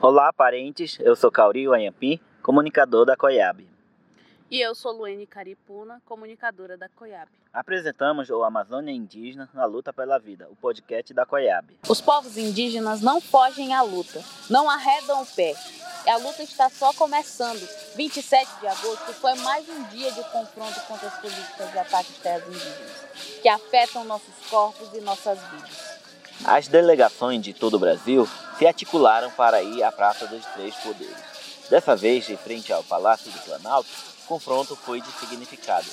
[0.00, 0.96] Olá, parentes.
[1.00, 3.66] Eu sou Cauri Anhampi, comunicador da COIAB.
[4.48, 7.28] E eu sou Luene Caripuna, comunicadora da COIAB.
[7.52, 11.80] Apresentamos o Amazônia Indígena na Luta pela Vida, o podcast da COIAB.
[11.88, 15.52] Os povos indígenas não fogem à luta, não arredam o pé.
[16.06, 17.68] A luta está só começando.
[17.96, 22.18] 27 de agosto foi mais um dia de confronto contra as políticas de ataque às
[22.18, 25.87] terras indígenas, que afetam nossos corpos e nossas vidas.
[26.44, 28.28] As delegações de todo o Brasil
[28.58, 31.16] se articularam para ir à Praça dos Três Poderes.
[31.68, 33.88] Dessa vez, em frente ao Palácio do Planalto,
[34.24, 35.86] o confronto foi de significado.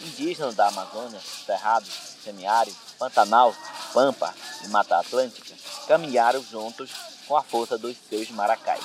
[0.00, 1.86] Indígenas da Amazônia, Cerrado,
[2.24, 3.54] Semiárido, Pantanal,
[3.92, 5.54] Pampa e Mata Atlântica
[5.86, 6.90] caminharam juntos
[7.26, 8.82] com a força dos seus maracais.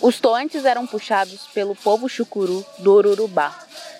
[0.00, 3.52] Os toantes eram puxados pelo povo chucuru do Ururubá,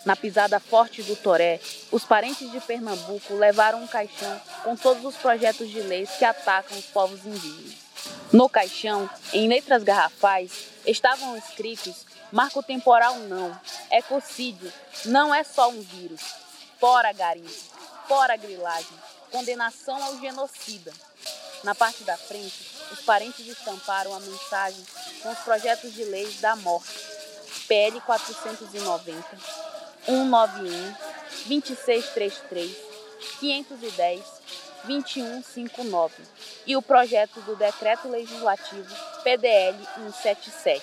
[0.04, 1.60] na pisada forte do Toré,
[1.90, 6.76] os parentes de Pernambuco levaram um caixão com todos os projetos de leis que atacam
[6.76, 7.76] os povos indígenas.
[8.32, 10.52] No caixão, em letras garrafais,
[10.86, 13.58] estavam escritos Marco temporal não,
[13.90, 14.70] ecocídio,
[15.06, 16.20] não é só um vírus,
[16.78, 17.50] fora garimpo,
[18.06, 18.92] fora grilagem,
[19.30, 20.92] condenação ao genocida.
[21.64, 24.84] Na parte da frente, os parentes estamparam a mensagem
[25.22, 26.92] com os projetos de leis da morte,
[27.66, 29.38] PL 490,
[30.04, 31.07] 191
[31.48, 32.76] 2633
[33.40, 34.20] 510
[34.84, 36.14] 2159
[36.66, 40.82] e o projeto do Decreto Legislativo PDL 177.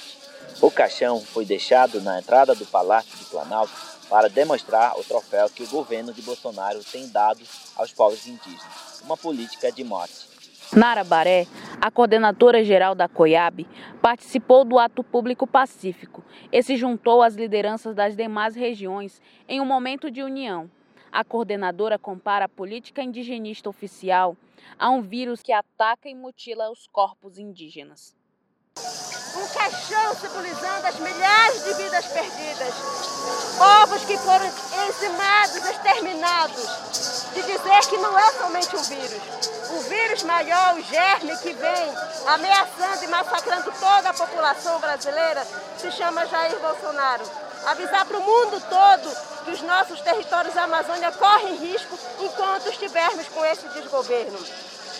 [0.61, 3.73] O caixão foi deixado na entrada do Palácio do Planalto
[4.09, 7.41] para demonstrar o troféu que o governo de Bolsonaro tem dado
[7.75, 10.34] aos povos indígenas, uma política de morte.
[10.75, 11.47] Nara Baré,
[11.79, 13.65] a coordenadora geral da COIAB,
[14.01, 19.65] participou do ato público pacífico e se juntou às lideranças das demais regiões em um
[19.65, 20.69] momento de união.
[21.09, 24.35] A coordenadora compara a política indigenista oficial
[24.77, 28.13] a um vírus que ataca e mutila os corpos indígenas.
[28.77, 32.73] Um caixão simbolizando as milhares de vidas perdidas,
[33.57, 34.45] povos que foram
[34.89, 39.21] eximados, exterminados, de dizer que não é somente um vírus,
[39.71, 41.95] o vírus maior, o germe que vem
[42.27, 45.45] ameaçando e massacrando toda a população brasileira,
[45.77, 47.25] se chama Jair Bolsonaro.
[47.65, 53.27] Avisar para o mundo todo que os nossos territórios da Amazônia correm risco enquanto estivermos
[53.27, 54.39] com esse desgoverno.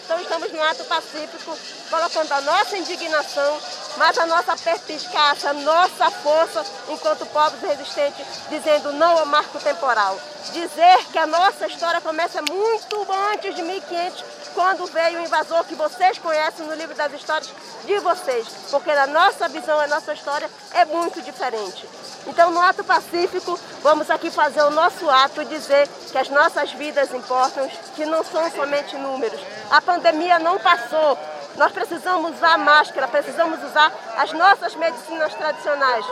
[0.03, 1.57] Então estamos no ato pacífico,
[1.89, 3.59] colocando a nossa indignação,
[3.97, 10.17] mas a nossa perspicácia, a nossa força enquanto povos resistentes, dizendo não ao marco temporal.
[10.51, 14.23] Dizer que a nossa história começa muito antes de 1500,
[14.53, 17.51] quando veio o invasor que vocês conhecem no livro das histórias
[17.85, 21.87] de vocês, porque a nossa visão, a nossa história é muito diferente.
[22.27, 26.71] Então, no ato pacífico, vamos aqui fazer o nosso ato e dizer que as nossas
[26.71, 29.39] vidas importam, que não são somente números.
[29.69, 31.17] A pandemia não passou.
[31.57, 36.05] Nós precisamos usar máscara, precisamos usar as nossas medicinas tradicionais,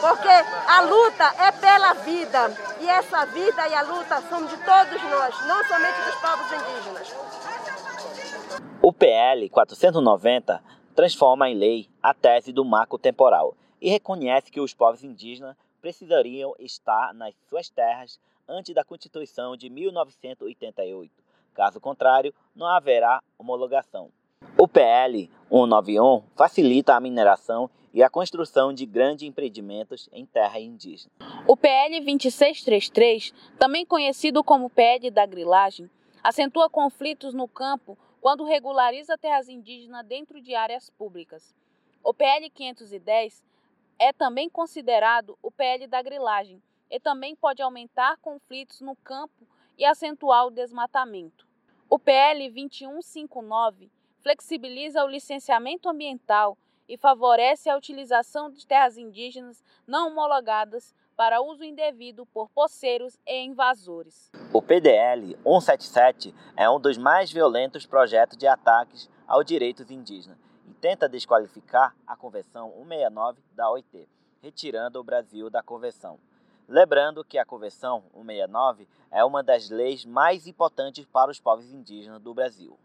[0.00, 5.02] porque a luta é pela vida e essa vida e a luta são de todos
[5.02, 7.14] nós, não somente dos povos indígenas.
[8.82, 10.62] O PL 490
[10.94, 16.54] transforma em lei a tese do marco temporal e reconhece que os povos indígenas precisariam
[16.58, 21.10] estar nas suas terras antes da Constituição de 1988.
[21.54, 24.10] Caso contrário, não haverá homologação.
[24.62, 31.10] O PL 191 facilita a mineração e a construção de grandes empreendimentos em terra indígena.
[31.48, 35.88] O PL 2633, também conhecido como PL da grilagem,
[36.22, 41.54] acentua conflitos no campo quando regulariza terras indígenas dentro de áreas públicas.
[42.04, 43.42] O PL 510
[43.98, 49.46] é também considerado o PL da grilagem e também pode aumentar conflitos no campo
[49.78, 51.46] e acentuar o desmatamento.
[51.88, 53.90] O PL 2159
[54.22, 56.56] flexibiliza o licenciamento ambiental
[56.88, 63.44] e favorece a utilização de terras indígenas não homologadas para uso indevido por poceiros e
[63.44, 64.30] invasores.
[64.52, 70.50] O PDL 177 é um dos mais violentos projetos de ataques aos direitos indígenas
[70.80, 74.08] tenta desqualificar a Convenção 169 da OIT,
[74.40, 76.18] retirando o Brasil da convenção.
[76.66, 82.20] Lembrando que a Convenção 169 é uma das leis mais importantes para os povos indígenas
[82.20, 82.78] do Brasil.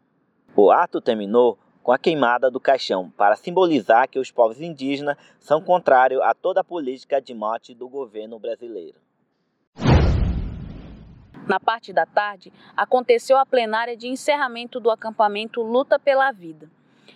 [0.57, 5.61] O ato terminou com a queimada do caixão para simbolizar que os povos indígenas são
[5.61, 8.97] contrários a toda a política de morte do governo brasileiro.
[11.45, 16.71] Na parte da tarde, aconteceu a plenária de encerramento do acampamento Luta pela Vida.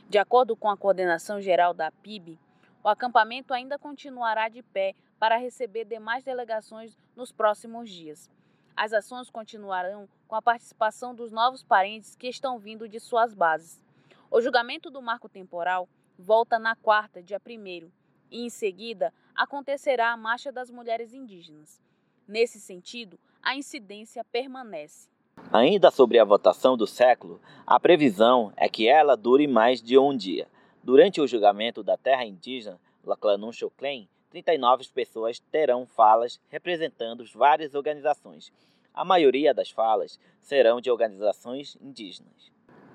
[0.09, 2.38] De acordo com a coordenação geral da PIB,
[2.83, 8.30] o acampamento ainda continuará de pé para receber demais delegações nos próximos dias.
[8.79, 13.83] As ações continuarão com a participação dos novos parentes que estão vindo de suas bases.
[14.31, 17.91] O julgamento do marco temporal volta na quarta, dia 1
[18.31, 21.81] e em seguida acontecerá a Marcha das Mulheres Indígenas.
[22.25, 25.09] Nesse sentido, a incidência permanece.
[25.51, 30.15] Ainda sobre a votação do século, a previsão é que ela dure mais de um
[30.15, 30.47] dia.
[30.81, 38.51] Durante o julgamento da terra indígena Laclanun Choclen, 39 pessoas terão falas representando várias organizações.
[38.93, 42.51] A maioria das falas serão de organizações indígenas.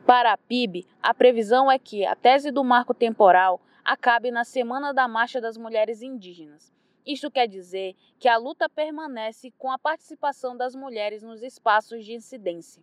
[0.07, 4.93] Para a PIB, a previsão é que a tese do marco temporal acabe na Semana
[4.93, 6.73] da Marcha das Mulheres Indígenas.
[7.07, 12.15] Isto quer dizer que a luta permanece com a participação das mulheres nos espaços de
[12.15, 12.83] incidência.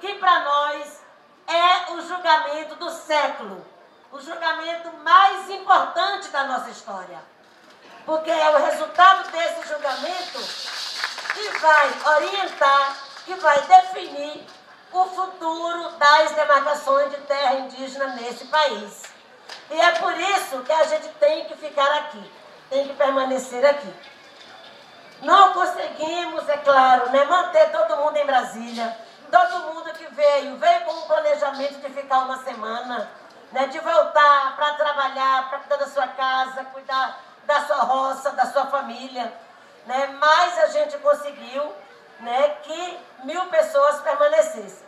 [0.00, 1.04] Que para nós
[1.46, 3.64] é o julgamento do século,
[4.14, 7.18] o julgamento mais importante da nossa história.
[8.06, 10.38] Porque é o resultado desse julgamento
[11.34, 14.46] que vai orientar, que vai definir
[14.92, 19.02] o futuro das demarcações de terra indígena nesse país.
[19.68, 22.32] E é por isso que a gente tem que ficar aqui,
[22.70, 23.92] tem que permanecer aqui.
[25.22, 28.96] Não conseguimos, é claro, né, manter todo mundo em Brasília.
[29.28, 33.10] Todo mundo que veio, veio com um planejamento de ficar uma semana,
[33.54, 38.46] né, de voltar para trabalhar, para cuidar da sua casa, cuidar da sua roça, da
[38.46, 39.32] sua família.
[39.86, 41.62] Né, mas a gente conseguiu
[42.18, 44.84] né, que mil pessoas permanecessem.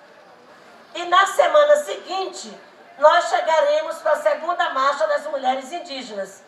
[0.97, 2.53] E na semana seguinte,
[2.99, 6.43] nós chegaremos para a segunda marcha das mulheres indígenas,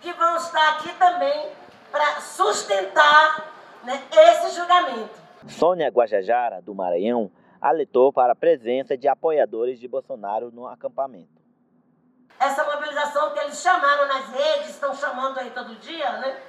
[0.00, 1.52] que vão estar aqui também
[1.92, 3.46] para sustentar
[3.84, 5.20] né, esse julgamento.
[5.46, 7.30] Sônia Guajajara, do Maranhão,
[7.60, 11.39] alertou para a presença de apoiadores de Bolsonaro no acampamento.
[12.40, 16.40] Essa mobilização que eles chamaram nas redes, estão chamando aí todo dia, né?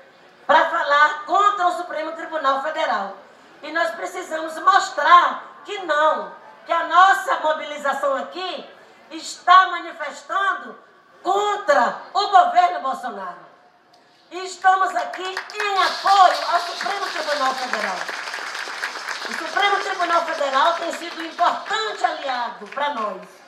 [0.48, 3.18] Para falar contra o Supremo Tribunal Federal.
[3.62, 6.32] E nós precisamos mostrar que não,
[6.66, 8.70] que a nossa mobilização aqui
[9.12, 10.80] está manifestando
[11.22, 13.52] contra o governo Bolsonaro.
[14.32, 17.98] E estamos aqui em apoio ao Supremo Tribunal Federal.
[19.30, 23.41] O Supremo Tribunal Federal tem sido um importante aliado para nós.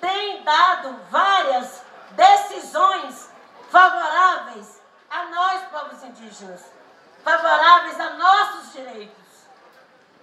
[0.00, 3.30] Tem dado várias decisões
[3.70, 4.80] favoráveis
[5.10, 6.64] a nós, povos indígenas,
[7.24, 9.16] favoráveis a nossos direitos.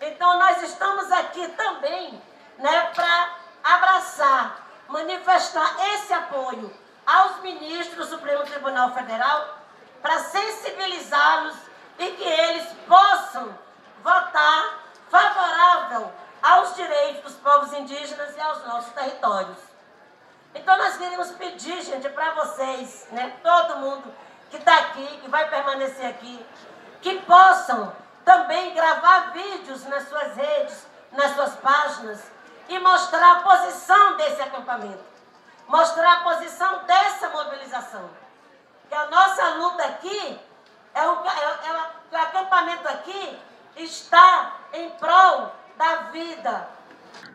[0.01, 2.22] Então nós estamos aqui também
[2.57, 6.74] né, para abraçar, manifestar esse apoio
[7.06, 9.60] aos ministros do Supremo Tribunal Federal
[10.01, 11.56] para sensibilizá-los
[11.98, 13.57] e que eles possam
[14.04, 14.80] votar
[15.10, 16.13] favorável
[16.45, 19.57] aos direitos dos povos indígenas e aos nossos territórios.
[20.53, 24.13] Então nós queremos pedir, gente, para vocês, né, todo mundo
[24.51, 26.45] que está aqui, que vai permanecer aqui,
[27.01, 27.92] que possam
[28.24, 32.24] também gravar vídeos nas suas redes, nas suas páginas
[32.69, 35.03] e mostrar a posição desse acampamento,
[35.68, 38.07] mostrar a posição dessa mobilização.
[38.88, 40.39] Que a nossa luta aqui,
[40.94, 43.42] é o, é, é, o acampamento aqui
[43.75, 46.68] está em prol da vida.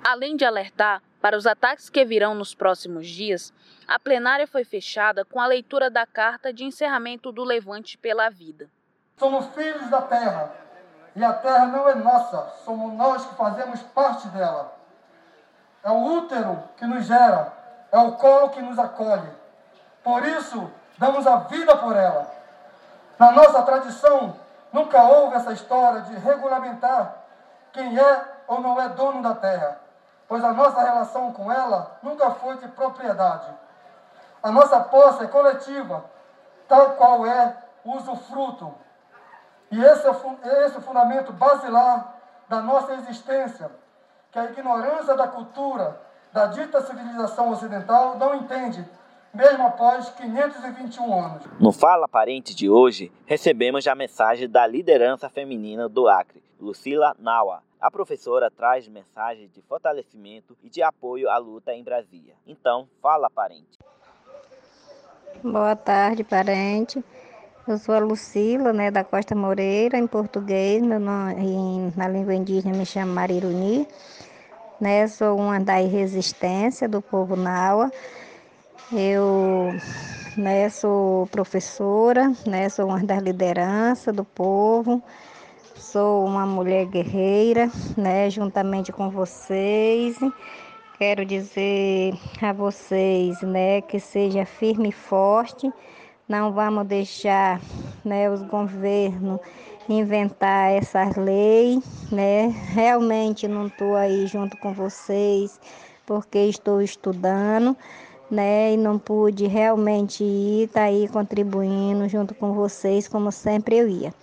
[0.05, 3.53] Além de alertar para os ataques que virão nos próximos dias,
[3.87, 8.69] a plenária foi fechada com a leitura da carta de encerramento do Levante pela Vida.
[9.19, 10.53] Somos filhos da terra
[11.15, 14.77] e a terra não é nossa, somos nós que fazemos parte dela.
[15.83, 17.53] É o útero que nos gera,
[17.91, 19.29] é o colo que nos acolhe.
[20.03, 22.31] Por isso, damos a vida por ela.
[23.19, 24.37] Na nossa tradição,
[24.73, 27.17] nunca houve essa história de regulamentar
[27.73, 29.80] quem é ou não é dono da terra,
[30.26, 33.47] pois a nossa relação com ela nunca foi de propriedade.
[34.42, 36.04] A nossa posse é coletiva,
[36.66, 38.75] tal qual é o usufruto.
[39.71, 40.11] E esse é,
[40.66, 42.16] esse é o fundamento basilar
[42.49, 43.71] da nossa existência,
[44.33, 46.00] que a ignorância da cultura
[46.33, 48.85] da dita civilização ocidental não entende,
[49.33, 51.45] mesmo após 521 anos.
[51.61, 57.62] No Fala Parente de hoje, recebemos a mensagem da liderança feminina do Acre, Lucila Nawa.
[57.81, 62.35] A professora traz mensagens de fortalecimento e de apoio à luta em Brasília.
[62.47, 63.79] Então, fala, parente.
[65.43, 67.03] Boa tarde, parente.
[67.67, 72.77] Eu sou a Lucila, né, da Costa Moreira, em português, meu nome, na língua indígena
[72.77, 73.87] me chamo Mariruni,
[74.81, 77.91] né, sou uma da resistência do povo Naua.
[78.93, 79.73] Eu,
[80.37, 85.03] né, sou professora, né, sou uma das lideranças do povo,
[85.92, 90.16] sou uma mulher guerreira, né, juntamente com vocês.
[90.99, 95.73] Quero dizer a vocês, né, que seja firme e forte
[96.30, 97.61] não vamos deixar
[98.04, 99.40] né, os governos
[99.88, 101.82] inventar essas leis,
[102.12, 102.47] né?
[102.73, 105.59] Realmente não estou aí junto com vocês
[106.06, 107.76] porque estou estudando,
[108.30, 108.75] né?
[108.75, 114.14] E não pude realmente ir, tá aí contribuindo junto com vocês, como sempre eu ia.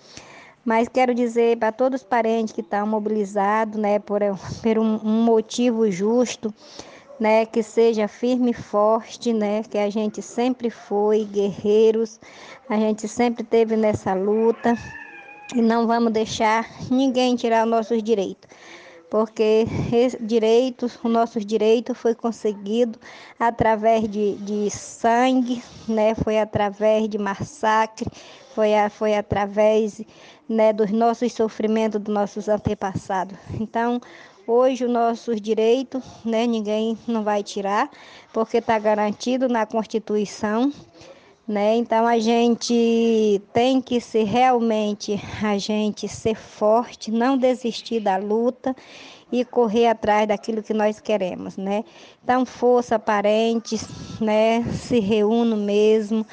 [0.68, 4.20] Mas quero dizer para todos os parentes que estão mobilizados, né, por,
[4.62, 6.54] por um, um motivo justo,
[7.18, 12.20] né, que seja firme e forte, né, que a gente sempre foi guerreiros,
[12.68, 14.76] a gente sempre teve nessa luta
[15.56, 18.50] e não vamos deixar ninguém tirar os nossos direitos
[19.10, 19.66] porque
[20.20, 23.00] direitos, o nosso direito foi conseguido
[23.40, 26.14] através de, de sangue, né?
[26.16, 28.06] foi através de massacre,
[28.54, 30.02] foi, a, foi através
[30.48, 33.38] né, dos nossos sofrimentos dos nossos antepassados.
[33.60, 34.02] Então,
[34.46, 37.90] hoje os nossos direitos, né, ninguém não vai tirar,
[38.34, 40.72] porque está garantido na Constituição.
[41.48, 41.78] Né?
[41.78, 48.76] Então a gente tem que ser realmente a gente ser forte, não desistir da luta
[49.32, 51.84] e correr atrás daquilo que nós queremos, né?
[52.24, 53.86] Então força parentes,
[54.20, 54.64] né?
[54.74, 56.26] Se reúnam mesmo,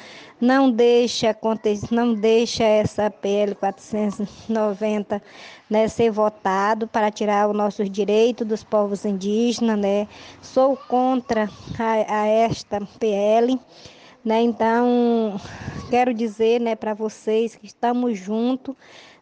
[0.45, 5.21] não deixa acontecer, não deixa essa PL 490
[5.69, 10.07] né, ser votado para tirar os nossos direitos dos povos indígenas, né?
[10.41, 11.49] Sou contra
[11.79, 13.59] a, a esta PL
[14.25, 14.41] né?
[14.41, 15.39] Então,
[15.91, 18.75] quero dizer né, para vocês que estamos juntos.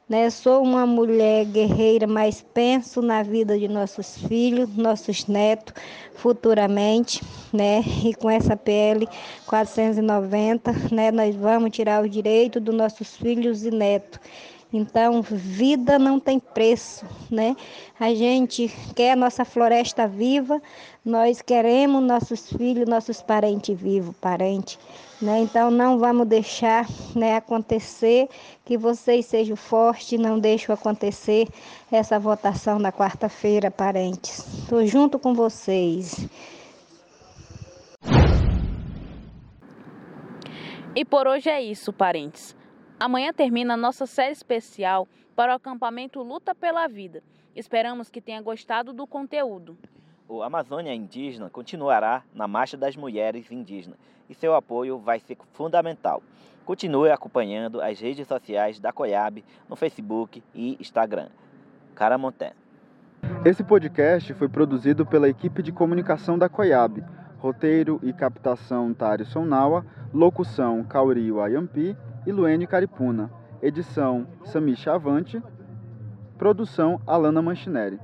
[0.07, 0.29] Né?
[0.29, 5.73] Sou uma mulher guerreira, mas penso na vida de nossos filhos, nossos netos,
[6.15, 7.81] futuramente, né?
[8.03, 9.07] E com essa PL
[9.45, 14.19] 490, né, nós vamos tirar os direitos dos nossos filhos e netos.
[14.75, 17.55] Então, vida não tem preço, né?
[17.99, 20.59] A gente quer a nossa floresta viva,
[21.05, 24.79] nós queremos nossos filhos, nossos parentes vivos, parentes,
[25.21, 25.41] né?
[25.41, 28.27] Então, não vamos deixar, né, acontecer
[28.65, 31.47] que vocês sejam fortes, não deixem acontecer
[31.91, 34.39] essa votação na quarta-feira, parentes.
[34.63, 36.27] Estou junto com vocês.
[40.95, 42.55] E por hoje é isso, parentes.
[42.99, 47.23] Amanhã termina a nossa série especial para o acampamento Luta pela Vida.
[47.55, 49.77] Esperamos que tenha gostado do conteúdo.
[50.27, 56.23] O Amazônia Indígena continuará na Marcha das Mulheres Indígenas e seu apoio vai ser fundamental.
[56.65, 61.27] Continue acompanhando as redes sociais da COIAB no Facebook e Instagram.
[61.93, 62.53] Caramonté.
[63.43, 67.03] Esse podcast foi produzido pela equipe de comunicação da COIAB.
[67.37, 73.31] Roteiro e captação Tário Sonawa, locução Kauri Wayampi e Luene Caripuna.
[73.61, 75.41] Edição Samisha Avante.
[76.37, 77.99] Produção Alana Manchineri.